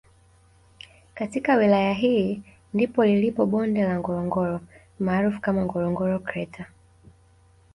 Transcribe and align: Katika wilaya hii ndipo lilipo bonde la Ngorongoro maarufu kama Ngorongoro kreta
Katika 1.13 1.55
wilaya 1.55 1.93
hii 1.93 2.41
ndipo 2.73 3.05
lilipo 3.05 3.45
bonde 3.45 3.83
la 3.83 3.99
Ngorongoro 3.99 4.61
maarufu 4.99 5.41
kama 5.41 5.65
Ngorongoro 5.65 6.19
kreta 6.19 6.65